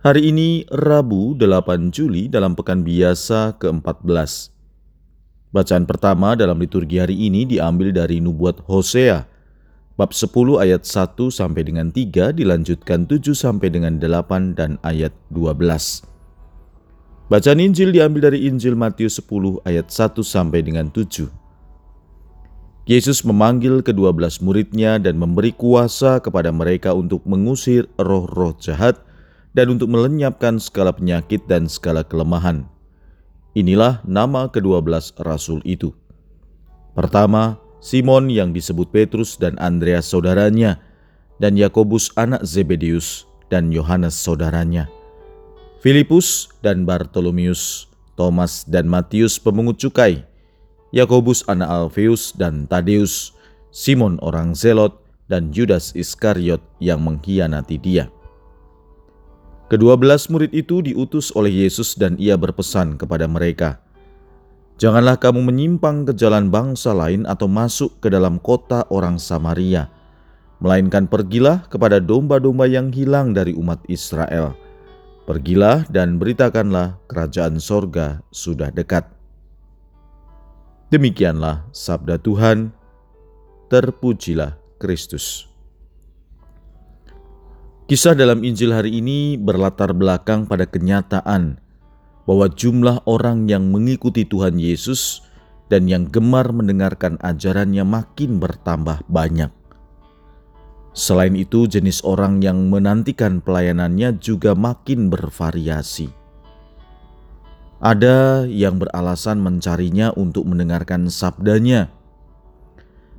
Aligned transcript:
Hari 0.00 0.32
ini 0.32 0.64
Rabu 0.72 1.36
8 1.36 1.92
Juli 1.92 2.24
dalam 2.24 2.56
pekan 2.56 2.80
biasa 2.80 3.60
ke-14. 3.60 4.48
Bacaan 5.52 5.84
pertama 5.84 6.32
dalam 6.32 6.56
liturgi 6.56 6.96
hari 6.96 7.28
ini 7.28 7.44
diambil 7.44 7.92
dari 7.92 8.16
nubuat 8.16 8.64
Hosea 8.64 9.28
bab 10.00 10.16
10 10.16 10.32
ayat 10.56 10.88
1 10.88 11.20
sampai 11.28 11.68
dengan 11.68 11.92
3 11.92 12.32
dilanjutkan 12.32 13.04
7 13.04 13.36
sampai 13.36 13.68
dengan 13.68 14.00
8 14.00 14.56
dan 14.56 14.80
ayat 14.80 15.12
12. 15.36 15.60
Bacaan 17.28 17.60
Injil 17.60 17.92
diambil 17.92 18.32
dari 18.32 18.48
Injil 18.48 18.80
Matius 18.80 19.20
10 19.20 19.60
ayat 19.68 19.92
1 19.92 20.16
sampai 20.24 20.64
dengan 20.64 20.88
7. 20.88 21.28
Yesus 22.88 23.20
memanggil 23.20 23.84
kedua 23.84 24.16
belas 24.16 24.40
muridnya 24.40 24.96
dan 24.96 25.20
memberi 25.20 25.52
kuasa 25.52 26.24
kepada 26.24 26.48
mereka 26.48 26.96
untuk 26.96 27.20
mengusir 27.28 27.84
roh-roh 28.00 28.56
jahat 28.56 29.09
dan 29.54 29.74
untuk 29.74 29.90
melenyapkan 29.90 30.58
segala 30.62 30.94
penyakit 30.94 31.44
dan 31.50 31.66
segala 31.66 32.06
kelemahan. 32.06 32.66
Inilah 33.54 33.98
nama 34.06 34.46
kedua 34.46 34.78
belas 34.78 35.10
rasul 35.18 35.58
itu. 35.66 35.90
Pertama, 36.94 37.58
Simon 37.82 38.30
yang 38.30 38.54
disebut 38.54 38.92
Petrus 38.94 39.34
dan 39.34 39.58
Andreas 39.58 40.06
saudaranya, 40.06 40.78
dan 41.40 41.56
Yakobus 41.56 42.12
anak 42.14 42.44
Zebedius 42.44 43.24
dan 43.48 43.72
Yohanes 43.72 44.14
saudaranya. 44.14 44.86
Filipus 45.80 46.52
dan 46.60 46.84
Bartolomius, 46.84 47.88
Thomas 48.14 48.68
dan 48.68 48.84
Matius 48.84 49.40
pemungut 49.40 49.80
cukai, 49.80 50.28
Yakobus 50.92 51.42
anak 51.48 51.72
Alfeus 51.72 52.36
dan 52.36 52.68
Tadeus, 52.68 53.32
Simon 53.72 54.20
orang 54.20 54.52
Zelot, 54.52 55.00
dan 55.30 55.54
Judas 55.54 55.96
Iskariot 55.96 56.60
yang 56.82 57.00
mengkhianati 57.00 57.80
dia. 57.80 58.12
Kedua 59.70 59.94
belas 59.94 60.26
murid 60.26 60.50
itu 60.50 60.82
diutus 60.82 61.30
oleh 61.38 61.62
Yesus 61.62 61.94
dan 61.94 62.18
ia 62.18 62.34
berpesan 62.34 62.98
kepada 62.98 63.30
mereka, 63.30 63.78
Janganlah 64.80 65.20
kamu 65.20 65.44
menyimpang 65.44 66.08
ke 66.08 66.16
jalan 66.16 66.48
bangsa 66.48 66.96
lain 66.96 67.28
atau 67.28 67.44
masuk 67.44 68.00
ke 68.00 68.08
dalam 68.08 68.40
kota 68.40 68.88
orang 68.88 69.20
Samaria, 69.20 69.92
melainkan 70.56 71.04
pergilah 71.04 71.68
kepada 71.68 72.00
domba-domba 72.00 72.64
yang 72.64 72.88
hilang 72.88 73.36
dari 73.36 73.52
umat 73.52 73.76
Israel. 73.92 74.56
Pergilah 75.28 75.84
dan 75.92 76.16
beritakanlah 76.16 76.96
kerajaan 77.12 77.60
sorga 77.60 78.24
sudah 78.32 78.72
dekat. 78.72 79.04
Demikianlah 80.88 81.68
sabda 81.76 82.16
Tuhan, 82.16 82.72
terpujilah 83.68 84.56
Kristus. 84.80 85.49
Kisah 87.90 88.14
dalam 88.14 88.46
Injil 88.46 88.70
hari 88.70 89.02
ini 89.02 89.34
berlatar 89.34 89.90
belakang 89.90 90.46
pada 90.46 90.62
kenyataan 90.62 91.58
bahwa 92.22 92.46
jumlah 92.46 93.02
orang 93.02 93.50
yang 93.50 93.66
mengikuti 93.66 94.22
Tuhan 94.22 94.62
Yesus 94.62 95.26
dan 95.66 95.90
yang 95.90 96.06
gemar 96.06 96.54
mendengarkan 96.54 97.18
ajarannya 97.18 97.82
makin 97.82 98.38
bertambah 98.38 99.02
banyak. 99.10 99.50
Selain 100.94 101.34
itu, 101.34 101.66
jenis 101.66 102.06
orang 102.06 102.38
yang 102.38 102.70
menantikan 102.70 103.42
pelayanannya 103.42 104.22
juga 104.22 104.54
makin 104.54 105.10
bervariasi. 105.10 106.14
Ada 107.82 108.46
yang 108.46 108.78
beralasan 108.78 109.42
mencarinya 109.42 110.14
untuk 110.14 110.46
mendengarkan 110.46 111.10
sabdanya, 111.10 111.90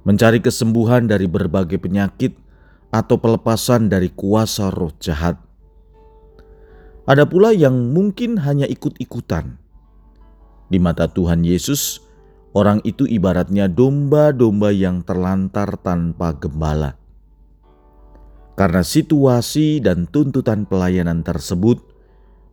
mencari 0.07 0.39
kesembuhan 0.39 1.11
dari 1.11 1.27
berbagai 1.27 1.75
penyakit 1.75 2.39
atau 2.91 3.17
pelepasan 3.17 3.87
dari 3.87 4.11
kuasa 4.11 4.67
roh 4.69 4.91
jahat. 4.99 5.39
Ada 7.07 7.25
pula 7.25 7.55
yang 7.55 7.95
mungkin 7.95 8.37
hanya 8.43 8.69
ikut-ikutan. 8.69 9.57
Di 10.71 10.77
mata 10.77 11.09
Tuhan 11.09 11.43
Yesus, 11.43 11.99
orang 12.53 12.79
itu 12.85 13.09
ibaratnya 13.09 13.67
domba-domba 13.67 14.69
yang 14.71 15.03
terlantar 15.03 15.75
tanpa 15.81 16.31
gembala. 16.37 16.95
Karena 18.55 18.85
situasi 18.85 19.81
dan 19.81 20.05
tuntutan 20.05 20.69
pelayanan 20.69 21.25
tersebut, 21.25 21.81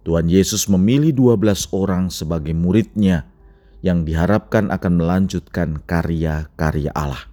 Tuhan 0.09 0.33
Yesus 0.33 0.73
memilih 0.73 1.13
12 1.37 1.69
orang 1.77 2.09
sebagai 2.09 2.57
muridnya 2.57 3.29
yang 3.85 4.09
diharapkan 4.09 4.73
akan 4.73 4.93
melanjutkan 4.97 5.85
karya-karya 5.85 6.91
Allah. 6.97 7.28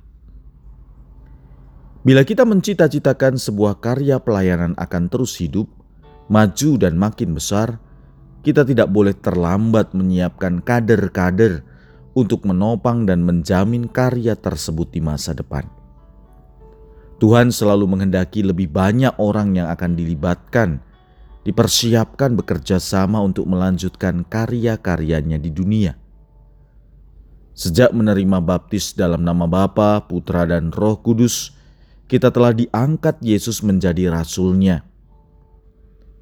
Bila 2.06 2.22
kita 2.22 2.46
mencita-citakan 2.46 3.42
sebuah 3.42 3.82
karya 3.82 4.22
pelayanan 4.22 4.78
akan 4.78 5.10
terus 5.10 5.42
hidup, 5.42 5.66
maju 6.30 6.72
dan 6.78 7.02
makin 7.02 7.34
besar, 7.34 7.82
kita 8.46 8.62
tidak 8.62 8.94
boleh 8.94 9.18
terlambat 9.18 9.98
menyiapkan 9.98 10.62
kader-kader 10.62 11.66
untuk 12.14 12.46
menopang 12.46 13.10
dan 13.10 13.26
menjamin 13.26 13.90
karya 13.90 14.38
tersebut 14.38 14.94
di 14.94 15.02
masa 15.02 15.34
depan. 15.34 15.66
Tuhan 17.18 17.50
selalu 17.50 17.90
menghendaki 17.90 18.46
lebih 18.46 18.70
banyak 18.70 19.18
orang 19.18 19.58
yang 19.58 19.74
akan 19.74 19.98
dilibatkan, 19.98 20.86
dipersiapkan 21.42 22.38
bekerja 22.38 22.78
sama 22.78 23.18
untuk 23.18 23.50
melanjutkan 23.50 24.22
karya-karyanya 24.30 25.42
di 25.42 25.50
dunia. 25.50 25.98
Sejak 27.58 27.98
menerima 27.98 28.46
baptis 28.46 28.94
dalam 28.94 29.26
nama 29.26 29.50
Bapa, 29.50 30.06
Putra, 30.06 30.46
dan 30.46 30.70
Roh 30.70 31.02
Kudus, 31.02 31.56
kita 32.06 32.30
telah 32.30 32.54
diangkat 32.54 33.18
Yesus 33.22 33.66
menjadi 33.66 34.14
rasulnya. 34.14 34.86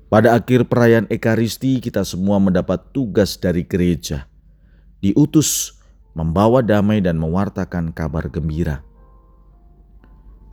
Pada 0.08 0.38
akhir 0.38 0.70
perayaan 0.70 1.10
Ekaristi 1.10 1.82
kita 1.82 2.06
semua 2.06 2.38
mendapat 2.38 2.94
tugas 2.94 3.36
dari 3.36 3.66
gereja. 3.66 4.30
Diutus 5.02 5.74
membawa 6.14 6.62
damai 6.62 7.02
dan 7.02 7.18
mewartakan 7.18 7.92
kabar 7.92 8.30
gembira. 8.30 8.86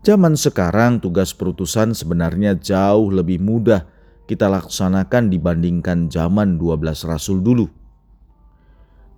Zaman 0.00 0.32
sekarang 0.32 0.96
tugas 0.96 1.36
perutusan 1.36 1.92
sebenarnya 1.92 2.56
jauh 2.56 3.12
lebih 3.12 3.36
mudah 3.36 3.84
kita 4.24 4.48
laksanakan 4.48 5.28
dibandingkan 5.28 6.08
zaman 6.08 6.56
12 6.56 7.04
rasul 7.04 7.44
dulu. 7.44 7.68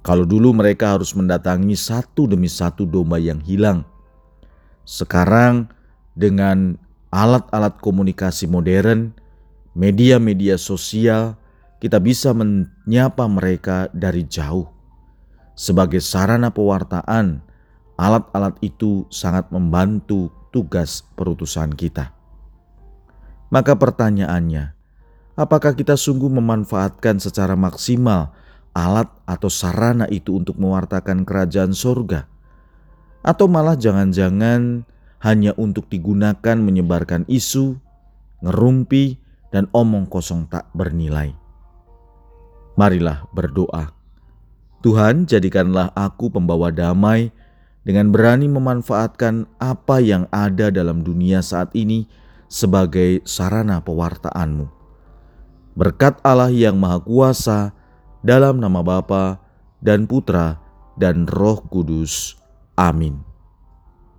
Kalau 0.02 0.26
dulu 0.26 0.50
mereka 0.50 0.98
harus 0.98 1.14
mendatangi 1.14 1.78
satu 1.78 2.26
demi 2.26 2.50
satu 2.50 2.82
domba 2.82 3.22
yang 3.22 3.38
hilang. 3.46 3.86
Sekarang 4.82 5.70
dengan 6.12 6.76
alat-alat 7.12 7.76
komunikasi 7.80 8.48
modern, 8.48 9.12
media-media 9.76 10.56
sosial, 10.56 11.36
kita 11.80 11.98
bisa 11.98 12.32
menyapa 12.32 13.26
mereka 13.28 13.90
dari 13.92 14.24
jauh. 14.24 14.70
Sebagai 15.52 16.00
sarana 16.00 16.48
pewartaan, 16.48 17.44
alat-alat 18.00 18.56
itu 18.64 19.04
sangat 19.12 19.52
membantu 19.52 20.32
tugas 20.54 21.04
perutusan 21.14 21.72
kita. 21.76 22.14
Maka 23.52 23.76
pertanyaannya, 23.76 24.72
apakah 25.36 25.76
kita 25.76 25.92
sungguh 25.98 26.32
memanfaatkan 26.32 27.20
secara 27.20 27.52
maksimal 27.52 28.32
alat 28.72 29.12
atau 29.28 29.52
sarana 29.52 30.08
itu 30.08 30.40
untuk 30.40 30.56
mewartakan 30.56 31.28
kerajaan 31.28 31.76
sorga? 31.76 32.24
Atau 33.20 33.46
malah 33.52 33.76
jangan-jangan 33.76 34.88
hanya 35.22 35.54
untuk 35.54 35.86
digunakan 35.86 36.58
menyebarkan 36.58 37.22
isu, 37.30 37.78
ngerumpi, 38.42 39.22
dan 39.54 39.70
omong 39.70 40.10
kosong 40.10 40.50
tak 40.50 40.66
bernilai. 40.74 41.30
Marilah 42.74 43.22
berdoa. 43.30 43.94
Tuhan, 44.82 45.30
jadikanlah 45.30 45.94
aku 45.94 46.32
pembawa 46.32 46.74
damai 46.74 47.30
dengan 47.86 48.10
berani 48.10 48.50
memanfaatkan 48.50 49.46
apa 49.62 50.02
yang 50.02 50.26
ada 50.34 50.74
dalam 50.74 51.06
dunia 51.06 51.38
saat 51.38 51.70
ini 51.78 52.10
sebagai 52.50 53.22
sarana 53.22 53.78
pewartaanmu. 53.78 54.66
Berkat 55.78 56.18
Allah 56.26 56.50
yang 56.50 56.76
Maha 56.82 56.98
Kuasa, 56.98 57.70
dalam 58.26 58.58
nama 58.58 58.82
Bapa 58.82 59.38
dan 59.78 60.10
Putra 60.10 60.58
dan 60.98 61.30
Roh 61.30 61.62
Kudus. 61.70 62.34
Amin. 62.74 63.31